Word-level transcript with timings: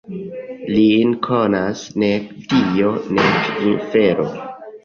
Lin 0.75 1.11
konas 1.27 1.83
nek 2.05 2.27
Dio 2.55 2.95
nek 3.19 3.53
infero. 3.75 4.27